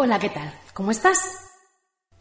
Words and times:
Hola, 0.00 0.20
¿qué 0.20 0.28
tal? 0.28 0.56
¿Cómo 0.74 0.92
estás? 0.92 1.18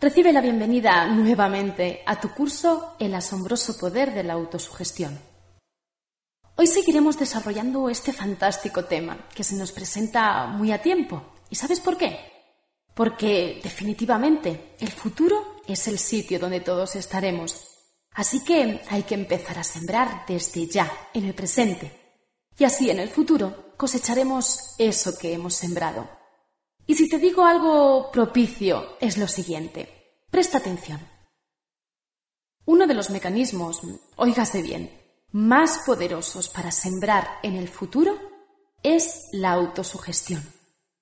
Recibe 0.01 0.33
la 0.33 0.41
bienvenida 0.41 1.05
nuevamente 1.05 2.01
a 2.07 2.19
tu 2.19 2.33
curso 2.33 2.95
El 2.97 3.13
asombroso 3.13 3.77
poder 3.77 4.15
de 4.15 4.23
la 4.23 4.33
autosugestión. 4.33 5.19
Hoy 6.55 6.65
seguiremos 6.65 7.19
desarrollando 7.19 7.87
este 7.87 8.13
fantástico 8.13 8.85
tema 8.85 9.27
que 9.31 9.43
se 9.43 9.55
nos 9.55 9.71
presenta 9.71 10.47
muy 10.47 10.71
a 10.71 10.81
tiempo. 10.81 11.21
¿Y 11.51 11.55
sabes 11.55 11.79
por 11.79 11.99
qué? 11.99 12.19
Porque 12.95 13.59
definitivamente 13.61 14.73
el 14.79 14.91
futuro 14.91 15.57
es 15.67 15.87
el 15.87 15.99
sitio 15.99 16.39
donde 16.39 16.61
todos 16.61 16.95
estaremos. 16.95 17.61
Así 18.15 18.43
que 18.43 18.81
hay 18.89 19.03
que 19.03 19.13
empezar 19.13 19.59
a 19.59 19.63
sembrar 19.63 20.23
desde 20.27 20.65
ya, 20.65 20.91
en 21.13 21.25
el 21.25 21.35
presente. 21.35 22.17
Y 22.57 22.63
así 22.63 22.89
en 22.89 22.97
el 22.97 23.09
futuro 23.09 23.75
cosecharemos 23.77 24.73
eso 24.79 25.15
que 25.19 25.31
hemos 25.31 25.53
sembrado. 25.53 26.16
Y 26.87 26.95
si 26.95 27.09
te 27.09 27.19
digo 27.19 27.43
algo 27.43 28.09
propicio, 28.11 28.97
es 29.01 29.17
lo 29.17 29.27
siguiente. 29.27 30.15
Presta 30.31 30.57
atención. 30.57 31.01
Uno 32.65 32.87
de 32.87 32.93
los 32.93 33.09
mecanismos, 33.09 33.81
óigase 34.15 34.61
bien, 34.61 34.89
más 35.31 35.79
poderosos 35.85 36.47
para 36.47 36.71
sembrar 36.71 37.39
en 37.43 37.57
el 37.57 37.67
futuro 37.67 38.17
es 38.83 39.27
la 39.33 39.51
autosugestión. 39.51 40.41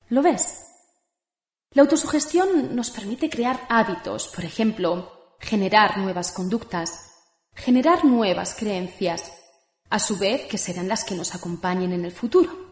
¿Lo 0.09 0.23
ves? 0.23 0.66
La 1.71 1.84
autosugestión 1.84 2.76
nos 2.76 2.90
permite 2.90 3.29
crear 3.29 3.65
hábitos, 3.70 4.27
por 4.29 4.43
ejemplo, 4.43 5.35
generar 5.40 5.99
nuevas 5.99 6.31
conductas, 6.31 7.12
generar 7.54 8.05
nuevas 8.05 8.55
creencias, 8.55 9.31
a 9.91 9.99
su 9.99 10.17
vez 10.17 10.48
que 10.48 10.57
serán 10.57 10.88
las 10.88 11.04
que 11.04 11.13
nos 11.13 11.35
acompañen 11.35 11.93
en 11.93 12.05
el 12.05 12.12
futuro. 12.12 12.64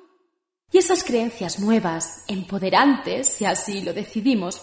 Y 0.74 0.80
esas 0.80 1.04
creencias 1.04 1.60
nuevas, 1.60 2.24
empoderantes, 2.28 3.30
si 3.30 3.46
así 3.46 3.82
lo 3.82 3.94
decidimos, 3.94 4.60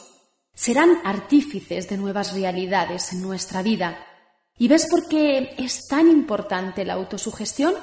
serán 0.52 1.00
artífices 1.05 1.89
de 1.89 1.97
nuevas 1.97 2.34
realidades 2.34 3.12
en 3.12 3.22
nuestra 3.22 3.62
vida. 3.62 4.05
¿Y 4.58 4.67
ves 4.67 4.89
por 4.91 5.06
qué 5.06 5.55
es 5.56 5.86
tan 5.86 6.08
importante 6.08 6.84
la 6.84 6.94
autosugestión? 6.94 7.75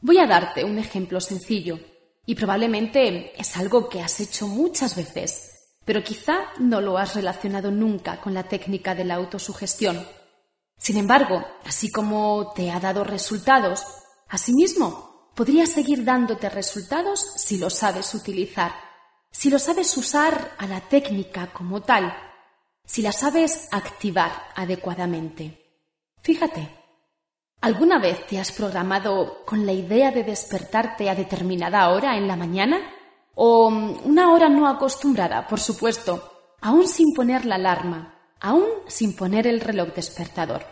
Voy 0.00 0.16
a 0.16 0.26
darte 0.26 0.64
un 0.64 0.78
ejemplo 0.78 1.20
sencillo, 1.20 1.78
y 2.24 2.36
probablemente 2.36 3.38
es 3.38 3.54
algo 3.58 3.90
que 3.90 4.00
has 4.00 4.18
hecho 4.18 4.48
muchas 4.48 4.96
veces, 4.96 5.74
pero 5.84 6.02
quizá 6.02 6.38
no 6.58 6.80
lo 6.80 6.96
has 6.96 7.14
relacionado 7.14 7.70
nunca 7.70 8.18
con 8.18 8.32
la 8.32 8.44
técnica 8.44 8.94
de 8.94 9.04
la 9.04 9.16
autosugestión. 9.16 10.08
Sin 10.78 10.96
embargo, 10.96 11.44
así 11.66 11.90
como 11.90 12.54
te 12.56 12.70
ha 12.70 12.80
dado 12.80 13.04
resultados, 13.04 13.84
asimismo 14.26 15.05
podría 15.36 15.66
seguir 15.66 16.02
dándote 16.02 16.48
resultados 16.48 17.20
si 17.36 17.58
lo 17.58 17.68
sabes 17.68 18.14
utilizar, 18.14 18.72
si 19.30 19.50
lo 19.50 19.58
sabes 19.58 19.94
usar 19.98 20.52
a 20.56 20.66
la 20.66 20.80
técnica 20.80 21.52
como 21.52 21.82
tal, 21.82 22.16
si 22.84 23.02
la 23.02 23.12
sabes 23.12 23.68
activar 23.70 24.32
adecuadamente. 24.56 25.62
Fíjate, 26.22 26.70
¿alguna 27.60 27.98
vez 27.98 28.26
te 28.26 28.40
has 28.40 28.50
programado 28.50 29.44
con 29.44 29.66
la 29.66 29.72
idea 29.72 30.10
de 30.10 30.24
despertarte 30.24 31.10
a 31.10 31.14
determinada 31.14 31.90
hora 31.90 32.16
en 32.16 32.26
la 32.26 32.36
mañana? 32.36 32.78
¿O 33.34 33.68
una 33.68 34.32
hora 34.32 34.48
no 34.48 34.66
acostumbrada, 34.66 35.46
por 35.46 35.60
supuesto, 35.60 36.56
aún 36.62 36.88
sin 36.88 37.12
poner 37.12 37.44
la 37.44 37.56
alarma, 37.56 38.32
aún 38.40 38.66
sin 38.86 39.14
poner 39.14 39.46
el 39.46 39.60
reloj 39.60 39.92
despertador? 39.94 40.64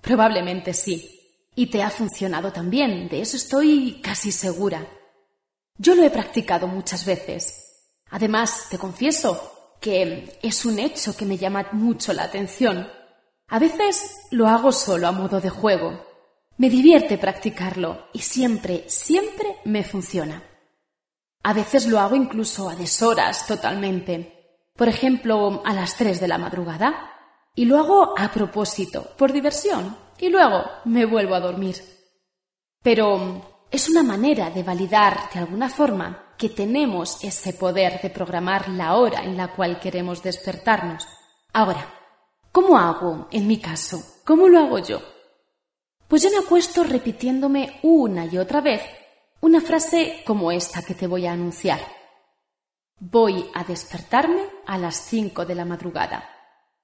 Probablemente 0.00 0.74
sí. 0.74 1.23
Y 1.54 1.66
te 1.66 1.82
ha 1.82 1.90
funcionado 1.90 2.52
también, 2.52 3.08
de 3.08 3.20
eso 3.20 3.36
estoy 3.36 4.00
casi 4.02 4.32
segura. 4.32 4.86
Yo 5.76 5.94
lo 5.94 6.02
he 6.02 6.10
practicado 6.10 6.66
muchas 6.66 7.04
veces. 7.04 7.92
Además, 8.10 8.66
te 8.70 8.78
confieso 8.78 9.76
que 9.80 10.38
es 10.42 10.64
un 10.64 10.78
hecho 10.78 11.16
que 11.16 11.26
me 11.26 11.36
llama 11.36 11.68
mucho 11.72 12.12
la 12.12 12.24
atención. 12.24 12.88
A 13.48 13.58
veces 13.58 14.26
lo 14.30 14.48
hago 14.48 14.72
solo 14.72 15.06
a 15.08 15.12
modo 15.12 15.40
de 15.40 15.50
juego. 15.50 16.04
Me 16.56 16.70
divierte 16.70 17.18
practicarlo 17.18 18.06
y 18.12 18.20
siempre, 18.20 18.84
siempre 18.88 19.56
me 19.64 19.84
funciona. 19.84 20.42
A 21.42 21.52
veces 21.52 21.86
lo 21.86 22.00
hago 22.00 22.16
incluso 22.16 22.70
a 22.70 22.76
deshoras 22.76 23.46
totalmente. 23.46 24.58
Por 24.74 24.88
ejemplo, 24.88 25.62
a 25.64 25.74
las 25.74 25.96
tres 25.96 26.20
de 26.20 26.28
la 26.28 26.38
madrugada. 26.38 27.10
Y 27.54 27.66
lo 27.66 27.78
hago 27.78 28.18
a 28.18 28.32
propósito, 28.32 29.14
por 29.16 29.32
diversión, 29.32 29.96
y 30.18 30.28
luego 30.28 30.64
me 30.84 31.04
vuelvo 31.04 31.34
a 31.34 31.40
dormir. 31.40 31.76
Pero 32.82 33.66
es 33.70 33.88
una 33.88 34.02
manera 34.02 34.50
de 34.50 34.62
validar 34.62 35.30
de 35.32 35.40
alguna 35.40 35.68
forma 35.68 36.34
que 36.36 36.48
tenemos 36.48 37.22
ese 37.24 37.52
poder 37.54 38.00
de 38.02 38.10
programar 38.10 38.68
la 38.68 38.96
hora 38.96 39.24
en 39.24 39.36
la 39.36 39.48
cual 39.48 39.80
queremos 39.80 40.22
despertarnos. 40.22 41.06
Ahora, 41.52 41.86
¿cómo 42.52 42.78
hago 42.78 43.28
en 43.30 43.46
mi 43.46 43.58
caso? 43.58 44.02
¿Cómo 44.24 44.48
lo 44.48 44.58
hago 44.60 44.78
yo? 44.78 45.00
Pues 46.08 46.22
yo 46.22 46.30
me 46.30 46.38
acuesto 46.38 46.84
repitiéndome 46.84 47.80
una 47.82 48.26
y 48.26 48.38
otra 48.38 48.60
vez 48.60 48.82
una 49.40 49.60
frase 49.60 50.22
como 50.26 50.52
esta 50.52 50.82
que 50.82 50.94
te 50.94 51.06
voy 51.06 51.26
a 51.26 51.32
anunciar. 51.32 51.80
Voy 53.00 53.50
a 53.54 53.64
despertarme 53.64 54.42
a 54.66 54.78
las 54.78 54.96
cinco 54.96 55.44
de 55.44 55.54
la 55.54 55.64
madrugada. 55.64 56.30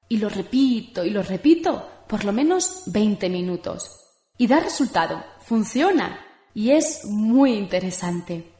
Y 0.09 0.17
lo 0.17 0.29
repito 0.29 1.05
y 1.05 1.11
lo 1.11 1.23
repito 1.23 2.00
por 2.11 2.25
lo 2.25 2.33
menos 2.33 2.83
20 2.87 3.31
minutos. 3.31 3.89
Y 4.37 4.49
da 4.49 4.59
resultado, 4.59 5.23
funciona 5.47 6.27
y 6.53 6.73
es 6.73 7.05
muy 7.05 7.53
interesante. 7.53 8.53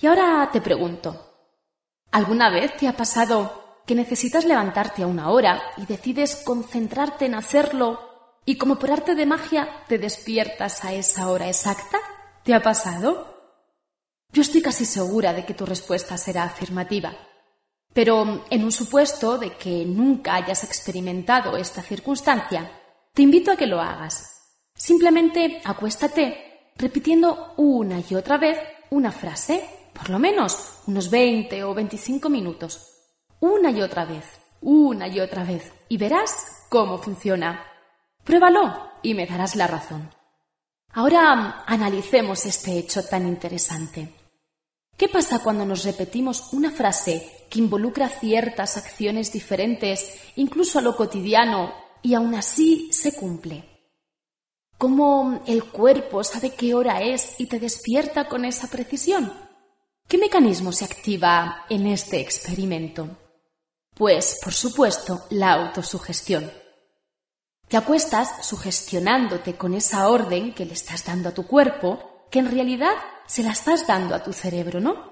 Y 0.00 0.06
ahora 0.06 0.48
te 0.52 0.60
pregunto, 0.60 1.34
¿alguna 2.12 2.48
vez 2.48 2.76
te 2.76 2.86
ha 2.86 2.96
pasado 2.96 3.82
que 3.86 3.96
necesitas 3.96 4.44
levantarte 4.44 5.02
a 5.02 5.08
una 5.08 5.30
hora 5.30 5.60
y 5.78 5.86
decides 5.86 6.36
concentrarte 6.36 7.26
en 7.26 7.34
hacerlo 7.34 8.38
y 8.44 8.56
como 8.56 8.78
por 8.78 8.92
arte 8.92 9.16
de 9.16 9.26
magia 9.26 9.68
te 9.88 9.98
despiertas 9.98 10.84
a 10.84 10.92
esa 10.92 11.28
hora 11.28 11.48
exacta? 11.48 11.98
¿Te 12.44 12.54
ha 12.54 12.62
pasado? 12.62 13.36
Yo 14.32 14.42
estoy 14.42 14.62
casi 14.62 14.84
segura 14.84 15.32
de 15.32 15.44
que 15.44 15.54
tu 15.54 15.66
respuesta 15.66 16.16
será 16.16 16.44
afirmativa. 16.44 17.16
Pero 17.92 18.44
en 18.50 18.64
un 18.64 18.72
supuesto 18.72 19.38
de 19.38 19.56
que 19.56 19.84
nunca 19.84 20.36
hayas 20.36 20.64
experimentado 20.64 21.56
esta 21.56 21.82
circunstancia, 21.82 22.70
te 23.12 23.22
invito 23.22 23.50
a 23.50 23.56
que 23.56 23.66
lo 23.66 23.80
hagas. 23.80 24.26
Simplemente 24.74 25.60
acuéstate 25.64 26.72
repitiendo 26.76 27.54
una 27.56 28.00
y 28.08 28.14
otra 28.14 28.38
vez 28.38 28.58
una 28.90 29.12
frase, 29.12 29.68
por 29.92 30.08
lo 30.08 30.18
menos 30.18 30.82
unos 30.86 31.10
20 31.10 31.64
o 31.64 31.74
25 31.74 32.28
minutos. 32.28 32.86
Una 33.40 33.70
y 33.70 33.82
otra 33.82 34.04
vez, 34.04 34.24
una 34.60 35.08
y 35.08 35.20
otra 35.20 35.44
vez, 35.44 35.72
y 35.88 35.96
verás 35.96 36.66
cómo 36.68 36.98
funciona. 36.98 37.64
Pruébalo 38.24 38.90
y 39.02 39.14
me 39.14 39.26
darás 39.26 39.56
la 39.56 39.66
razón. 39.66 40.10
Ahora 40.92 41.64
analicemos 41.66 42.46
este 42.46 42.78
hecho 42.78 43.04
tan 43.04 43.26
interesante. 43.26 44.19
¿Qué 45.00 45.08
pasa 45.08 45.42
cuando 45.42 45.64
nos 45.64 45.84
repetimos 45.84 46.52
una 46.52 46.70
frase 46.70 47.46
que 47.48 47.58
involucra 47.58 48.10
ciertas 48.10 48.76
acciones 48.76 49.32
diferentes, 49.32 50.12
incluso 50.36 50.78
a 50.78 50.82
lo 50.82 50.94
cotidiano, 50.94 51.72
y 52.02 52.12
aún 52.12 52.34
así 52.34 52.92
se 52.92 53.14
cumple? 53.14 53.64
¿Cómo 54.76 55.42
el 55.46 55.64
cuerpo 55.64 56.22
sabe 56.22 56.50
qué 56.50 56.74
hora 56.74 57.00
es 57.00 57.40
y 57.40 57.46
te 57.46 57.58
despierta 57.58 58.28
con 58.28 58.44
esa 58.44 58.68
precisión? 58.68 59.32
¿Qué 60.06 60.18
mecanismo 60.18 60.70
se 60.70 60.84
activa 60.84 61.64
en 61.70 61.86
este 61.86 62.20
experimento? 62.20 63.08
Pues, 63.94 64.38
por 64.44 64.52
supuesto, 64.52 65.24
la 65.30 65.52
autosugestión. 65.52 66.52
Te 67.68 67.78
acuestas 67.78 68.46
sugestionándote 68.46 69.56
con 69.56 69.72
esa 69.72 70.10
orden 70.10 70.52
que 70.52 70.66
le 70.66 70.74
estás 70.74 71.06
dando 71.06 71.30
a 71.30 71.32
tu 71.32 71.46
cuerpo, 71.46 72.09
que 72.30 72.38
en 72.38 72.50
realidad 72.50 72.94
se 73.26 73.42
la 73.42 73.52
estás 73.52 73.86
dando 73.86 74.14
a 74.14 74.22
tu 74.22 74.32
cerebro, 74.32 74.80
¿no? 74.80 75.10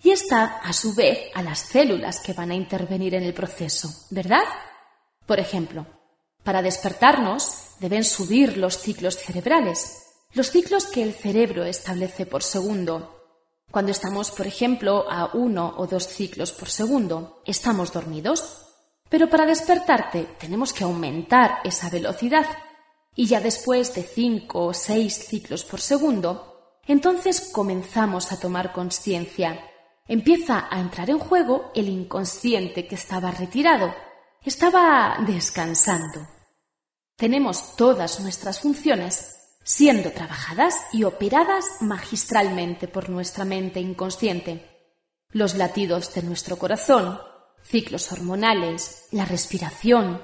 Y 0.00 0.10
está, 0.10 0.58
a 0.58 0.72
su 0.72 0.94
vez, 0.94 1.30
a 1.34 1.42
las 1.42 1.58
células 1.58 2.20
que 2.20 2.32
van 2.32 2.50
a 2.50 2.54
intervenir 2.54 3.14
en 3.14 3.24
el 3.24 3.34
proceso, 3.34 4.06
¿verdad? 4.10 4.44
Por 5.26 5.40
ejemplo, 5.40 5.86
para 6.44 6.62
despertarnos 6.62 7.74
deben 7.80 8.04
subir 8.04 8.56
los 8.56 8.78
ciclos 8.78 9.16
cerebrales, 9.16 10.04
los 10.34 10.50
ciclos 10.50 10.86
que 10.86 11.02
el 11.02 11.14
cerebro 11.14 11.64
establece 11.64 12.26
por 12.26 12.42
segundo. 12.42 13.14
Cuando 13.70 13.90
estamos, 13.90 14.30
por 14.30 14.46
ejemplo, 14.46 15.06
a 15.10 15.30
uno 15.34 15.74
o 15.76 15.86
dos 15.86 16.06
ciclos 16.06 16.52
por 16.52 16.70
segundo, 16.70 17.42
estamos 17.44 17.92
dormidos. 17.92 18.64
Pero 19.08 19.28
para 19.28 19.46
despertarte 19.46 20.36
tenemos 20.38 20.72
que 20.72 20.84
aumentar 20.84 21.60
esa 21.64 21.90
velocidad 21.90 22.46
y 23.18 23.26
ya 23.26 23.40
después 23.40 23.96
de 23.96 24.04
cinco 24.04 24.66
o 24.66 24.72
seis 24.72 25.26
ciclos 25.26 25.64
por 25.64 25.80
segundo 25.80 26.48
entonces 26.86 27.50
comenzamos 27.52 28.30
a 28.30 28.38
tomar 28.38 28.72
conciencia. 28.72 29.60
Empieza 30.06 30.68
a 30.70 30.80
entrar 30.80 31.10
en 31.10 31.18
juego 31.18 31.72
el 31.74 31.88
inconsciente 31.88 32.86
que 32.86 32.94
estaba 32.94 33.32
retirado. 33.32 33.92
Estaba 34.42 35.18
descansando. 35.26 36.26
Tenemos 37.16 37.74
todas 37.76 38.20
nuestras 38.20 38.60
funciones 38.60 39.34
siendo 39.64 40.12
trabajadas 40.12 40.76
y 40.92 41.02
operadas 41.02 41.66
magistralmente 41.80 42.86
por 42.86 43.10
nuestra 43.10 43.44
mente 43.44 43.80
inconsciente. 43.80 44.64
los 45.30 45.56
latidos 45.56 46.14
de 46.14 46.22
nuestro 46.22 46.56
corazón, 46.56 47.20
ciclos 47.62 48.10
hormonales, 48.12 49.08
la 49.10 49.26
respiración, 49.26 50.22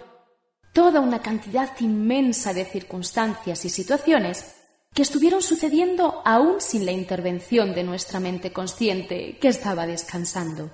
toda 0.74 1.00
una 1.00 1.22
cantidad 1.22 1.70
inmensa 1.80 2.52
de 2.52 2.66
circunstancias 2.66 3.64
y 3.64 3.70
situaciones 3.70 4.56
que 4.92 5.02
estuvieron 5.02 5.40
sucediendo 5.40 6.20
aún 6.24 6.60
sin 6.60 6.84
la 6.84 6.92
intervención 6.92 7.74
de 7.74 7.84
nuestra 7.84 8.20
mente 8.20 8.52
consciente 8.52 9.38
que 9.38 9.48
estaba 9.48 9.86
descansando. 9.86 10.70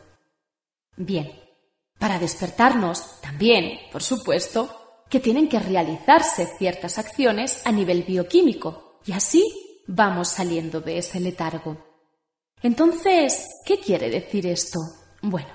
Bien, 0.97 1.31
para 1.99 2.19
despertarnos 2.19 3.21
también, 3.21 3.79
por 3.93 4.03
supuesto, 4.03 5.05
que 5.11 5.21
tienen 5.21 5.49
que 5.49 5.59
realizarse 5.59 6.47
ciertas 6.59 6.99
acciones 6.99 7.61
a 7.65 7.73
nivel 7.73 8.03
bioquímico 8.03 9.01
y 9.05 9.13
así 9.13 9.45
vamos 9.87 10.29
saliendo 10.29 10.81
de 10.81 10.99
ese 10.99 11.21
letargo. 11.21 11.77
Entonces, 12.63 13.47
¿qué 13.67 13.79
quiere 13.79 14.09
decir 14.09 14.47
esto? 14.47 14.81
Bueno, 15.21 15.51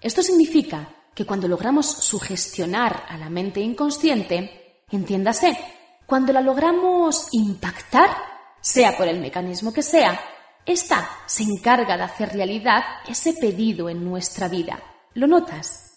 esto 0.00 0.22
significa 0.22 0.99
que 1.14 1.26
cuando 1.26 1.48
logramos 1.48 1.86
sugestionar 1.86 3.04
a 3.08 3.16
la 3.18 3.28
mente 3.28 3.60
inconsciente, 3.60 4.84
entiéndase, 4.90 5.56
cuando 6.06 6.32
la 6.32 6.40
logramos 6.40 7.28
impactar, 7.32 8.10
sea 8.60 8.96
por 8.96 9.08
el 9.08 9.20
mecanismo 9.20 9.72
que 9.72 9.82
sea, 9.82 10.20
ésta 10.66 11.08
se 11.26 11.42
encarga 11.42 11.96
de 11.96 12.02
hacer 12.02 12.32
realidad 12.32 12.82
ese 13.06 13.32
pedido 13.34 13.88
en 13.88 14.04
nuestra 14.04 14.48
vida. 14.48 14.82
¿Lo 15.14 15.26
notas? 15.26 15.90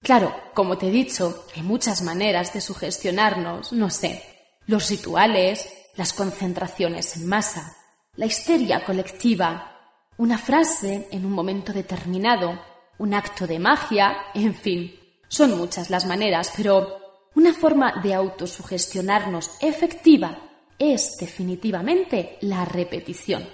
Claro, 0.00 0.34
como 0.54 0.78
te 0.78 0.88
he 0.88 0.90
dicho, 0.90 1.46
hay 1.54 1.62
muchas 1.62 2.02
maneras 2.02 2.52
de 2.52 2.60
sugestionarnos, 2.60 3.72
no 3.72 3.88
sé, 3.88 4.22
los 4.66 4.90
rituales, 4.90 5.68
las 5.94 6.12
concentraciones 6.12 7.16
en 7.16 7.26
masa, 7.26 7.76
la 8.16 8.26
histeria 8.26 8.84
colectiva, 8.84 9.72
una 10.16 10.38
frase 10.38 11.08
en 11.10 11.24
un 11.24 11.32
momento 11.32 11.72
determinado, 11.72 12.60
un 12.98 13.14
acto 13.14 13.46
de 13.46 13.58
magia, 13.58 14.16
en 14.34 14.54
fin, 14.54 14.98
son 15.28 15.56
muchas 15.56 15.90
las 15.90 16.06
maneras, 16.06 16.52
pero 16.56 16.98
una 17.34 17.54
forma 17.54 18.00
de 18.02 18.14
autosugestionarnos 18.14 19.52
efectiva 19.60 20.50
es 20.78 21.16
definitivamente 21.18 22.36
la 22.42 22.64
repetición. 22.64 23.48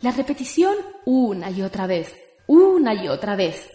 La 0.00 0.10
repetición 0.10 0.76
una 1.06 1.50
y 1.50 1.62
otra 1.62 1.86
vez, 1.86 2.14
una 2.46 2.94
y 2.94 3.08
otra 3.08 3.36
vez. 3.36 3.70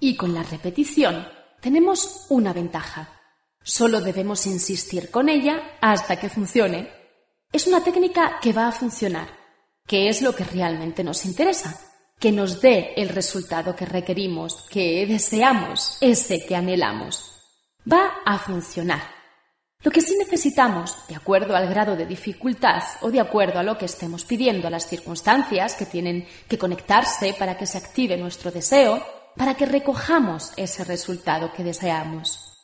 Y 0.00 0.16
con 0.16 0.34
la 0.34 0.42
repetición 0.42 1.26
tenemos 1.60 2.26
una 2.28 2.52
ventaja. 2.52 3.20
Solo 3.62 4.00
debemos 4.00 4.46
insistir 4.46 5.10
con 5.10 5.28
ella 5.28 5.78
hasta 5.80 6.18
que 6.18 6.28
funcione. 6.28 6.90
Es 7.52 7.66
una 7.66 7.82
técnica 7.82 8.38
que 8.42 8.52
va 8.52 8.68
a 8.68 8.72
funcionar, 8.72 9.28
que 9.86 10.08
es 10.08 10.20
lo 10.20 10.34
que 10.34 10.44
realmente 10.44 11.02
nos 11.02 11.24
interesa, 11.24 11.93
que 12.18 12.32
nos 12.32 12.60
dé 12.60 12.94
el 12.96 13.08
resultado 13.08 13.76
que 13.76 13.86
requerimos, 13.86 14.62
que 14.70 15.06
deseamos, 15.06 15.98
ese 16.00 16.44
que 16.46 16.56
anhelamos 16.56 17.34
va 17.90 18.22
a 18.24 18.38
funcionar. 18.38 19.02
Lo 19.82 19.90
que 19.90 20.00
sí 20.00 20.16
necesitamos, 20.18 20.96
de 21.08 21.14
acuerdo 21.14 21.54
al 21.54 21.68
grado 21.68 21.94
de 21.94 22.06
dificultad 22.06 22.82
o 23.02 23.10
de 23.10 23.20
acuerdo 23.20 23.58
a 23.58 23.62
lo 23.62 23.76
que 23.76 23.84
estemos 23.84 24.24
pidiendo, 24.24 24.66
a 24.66 24.70
las 24.70 24.88
circunstancias 24.88 25.74
que 25.74 25.84
tienen 25.84 26.26
que 26.48 26.56
conectarse 26.56 27.34
para 27.38 27.58
que 27.58 27.66
se 27.66 27.76
active 27.76 28.16
nuestro 28.16 28.50
deseo, 28.50 29.04
para 29.36 29.54
que 29.54 29.66
recojamos 29.66 30.52
ese 30.56 30.84
resultado 30.84 31.52
que 31.52 31.64
deseamos. 31.64 32.54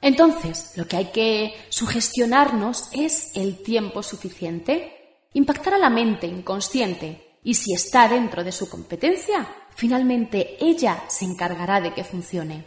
Entonces, 0.00 0.72
lo 0.76 0.86
que 0.86 0.98
hay 0.98 1.06
que 1.06 1.54
sugestionarnos 1.70 2.90
es 2.92 3.32
el 3.34 3.62
tiempo 3.62 4.02
suficiente, 4.02 5.26
impactar 5.32 5.74
a 5.74 5.78
la 5.78 5.90
mente 5.90 6.28
inconsciente 6.28 7.23
y 7.44 7.54
si 7.54 7.74
está 7.74 8.08
dentro 8.08 8.42
de 8.42 8.50
su 8.50 8.68
competencia, 8.68 9.46
finalmente 9.76 10.56
ella 10.58 11.04
se 11.08 11.26
encargará 11.26 11.80
de 11.80 11.92
que 11.92 12.02
funcione. 12.02 12.64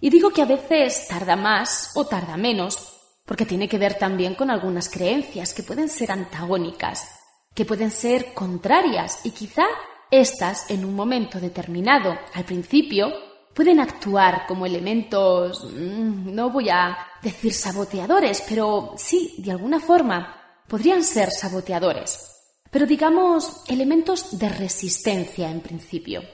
Y 0.00 0.10
digo 0.10 0.30
que 0.30 0.42
a 0.42 0.46
veces 0.46 1.06
tarda 1.08 1.36
más 1.36 1.92
o 1.94 2.04
tarda 2.04 2.36
menos, 2.36 3.00
porque 3.24 3.46
tiene 3.46 3.68
que 3.68 3.78
ver 3.78 3.94
también 3.94 4.34
con 4.34 4.50
algunas 4.50 4.90
creencias 4.90 5.54
que 5.54 5.62
pueden 5.62 5.88
ser 5.88 6.10
antagónicas, 6.10 7.08
que 7.54 7.64
pueden 7.64 7.92
ser 7.92 8.34
contrarias 8.34 9.20
y 9.24 9.30
quizá 9.30 9.64
estas 10.10 10.70
en 10.70 10.84
un 10.84 10.94
momento 10.94 11.40
determinado, 11.40 12.18
al 12.34 12.44
principio, 12.44 13.12
pueden 13.54 13.78
actuar 13.78 14.46
como 14.48 14.66
elementos, 14.66 15.64
mm, 15.72 16.34
no 16.34 16.50
voy 16.50 16.68
a 16.68 16.98
decir 17.22 17.52
saboteadores, 17.52 18.42
pero 18.48 18.94
sí, 18.96 19.36
de 19.38 19.52
alguna 19.52 19.78
forma, 19.78 20.60
podrían 20.66 21.04
ser 21.04 21.30
saboteadores, 21.30 22.33
pero 22.74 22.86
digamos 22.86 23.62
elementos 23.68 24.36
de 24.36 24.48
resistencia 24.48 25.48
en 25.48 25.60
principio. 25.60 26.24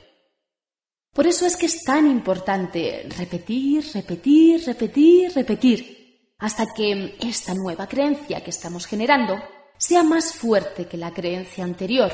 Por 1.12 1.26
eso 1.26 1.44
es 1.44 1.54
que 1.54 1.66
es 1.66 1.84
tan 1.84 2.10
importante 2.10 3.06
repetir, 3.14 3.84
repetir, 3.92 4.64
repetir, 4.64 5.34
repetir, 5.34 6.32
hasta 6.38 6.72
que 6.72 7.14
esta 7.20 7.52
nueva 7.52 7.86
creencia 7.86 8.42
que 8.42 8.48
estamos 8.48 8.86
generando 8.86 9.34
sea 9.76 10.02
más 10.02 10.32
fuerte 10.32 10.86
que 10.86 10.96
la 10.96 11.12
creencia 11.12 11.62
anterior, 11.62 12.10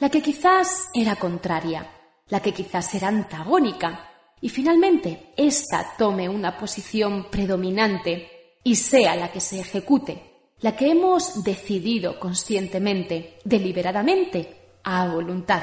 la 0.00 0.10
que 0.10 0.22
quizás 0.22 0.88
era 0.92 1.14
contraria, 1.14 1.88
la 2.26 2.40
que 2.40 2.52
quizás 2.52 2.92
era 2.96 3.06
antagónica, 3.06 4.10
y 4.40 4.48
finalmente 4.48 5.32
ésta 5.36 5.94
tome 5.96 6.28
una 6.28 6.58
posición 6.58 7.30
predominante 7.30 8.58
y 8.64 8.74
sea 8.74 9.14
la 9.14 9.30
que 9.30 9.40
se 9.40 9.60
ejecute, 9.60 10.25
la 10.60 10.76
que 10.76 10.90
hemos 10.90 11.44
decidido 11.44 12.18
conscientemente, 12.18 13.38
deliberadamente, 13.44 14.78
a 14.82 15.08
voluntad 15.08 15.62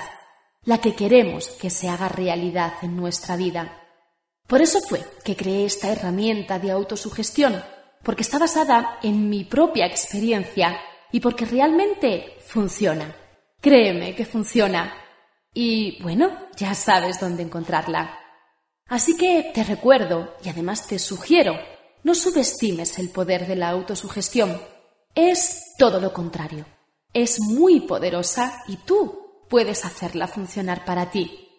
la 0.66 0.80
que 0.80 0.96
queremos 0.96 1.50
que 1.50 1.70
se 1.70 1.90
haga 1.90 2.08
realidad 2.08 2.74
en 2.82 2.96
nuestra 2.96 3.36
vida. 3.36 3.82
Por 4.48 4.62
eso 4.62 4.80
fue 4.82 5.04
que 5.24 5.36
creé 5.36 5.66
esta 5.66 5.92
herramienta 5.92 6.60
de 6.60 6.72
autosugestión, 6.72 7.64
porque 8.04 8.24
está 8.24 8.40
basada 8.40 9.00
en 9.02 9.30
mi 9.30 9.44
propia 9.44 9.86
experiencia 9.86 10.80
y 11.12 11.20
porque 11.20 11.46
realmente 11.46 12.38
funciona. 12.46 13.16
Créeme 13.62 14.16
que 14.16 14.26
funciona. 14.26 14.94
Y 15.54 16.02
bueno, 16.02 16.32
ya 16.58 16.74
sabes 16.76 17.20
dónde 17.20 17.44
encontrarla. 17.44 18.20
Así 18.88 19.16
que 19.16 19.52
te 19.54 19.64
recuerdo 19.64 20.36
y 20.44 20.50
además 20.50 20.88
te 20.88 21.00
sugiero, 21.00 21.58
no 22.04 22.16
subestimes 22.16 23.00
el 23.00 23.10
poder 23.10 23.48
de 23.48 23.56
la 23.56 23.70
autosugestión. 23.70 24.60
Es 25.16 25.74
todo 25.78 26.00
lo 26.00 26.12
contrario. 26.12 26.66
Es 27.14 27.40
muy 27.40 27.82
poderosa 27.82 28.64
y 28.68 28.78
tú 28.78 29.46
puedes 29.50 29.86
hacerla 29.86 30.28
funcionar 30.28 30.86
para 30.86 31.12
ti. 31.12 31.50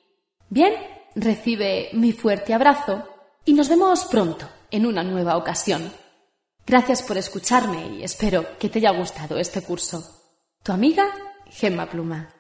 Bien, 0.49 0.75
recibe 1.15 1.91
mi 1.93 2.13
fuerte 2.13 2.55
abrazo 2.55 3.09
y 3.45 3.53
nos 3.53 3.69
vemos 3.69 4.05
pronto 4.07 4.49
en 4.71 4.87
una 4.87 5.05
nueva 5.05 5.37
ocasión. 5.37 5.93
Gracias 6.67 7.03
por 7.03 7.17
escucharme 7.17 7.99
y 7.99 8.03
espero 8.03 8.59
que 8.59 8.69
te 8.69 8.79
haya 8.81 8.91
gustado 8.91 9.39
este 9.39 9.63
curso. 9.63 10.03
Tu 10.63 10.73
amiga 10.73 11.07
Gemma 11.51 11.89
Pluma. 11.89 12.31